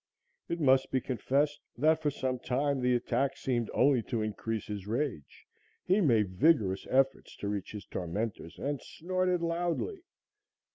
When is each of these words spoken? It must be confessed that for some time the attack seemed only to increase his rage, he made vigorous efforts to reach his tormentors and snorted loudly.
It 0.49 0.59
must 0.59 0.89
be 0.89 0.99
confessed 0.99 1.61
that 1.77 2.01
for 2.01 2.09
some 2.09 2.39
time 2.39 2.79
the 2.81 2.95
attack 2.95 3.37
seemed 3.37 3.69
only 3.71 4.01
to 4.09 4.23
increase 4.23 4.65
his 4.65 4.87
rage, 4.87 5.45
he 5.85 6.01
made 6.01 6.29
vigorous 6.33 6.87
efforts 6.89 7.35
to 7.35 7.47
reach 7.47 7.71
his 7.73 7.85
tormentors 7.85 8.57
and 8.57 8.81
snorted 8.81 9.43
loudly. 9.43 10.01